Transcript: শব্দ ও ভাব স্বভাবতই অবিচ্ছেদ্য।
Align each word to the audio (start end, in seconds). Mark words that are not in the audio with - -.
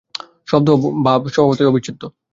শব্দ 0.47 0.67
ও 0.73 0.77
ভাব 1.05 1.21
স্বভাবতই 1.33 1.69
অবিচ্ছেদ্য। 1.69 2.03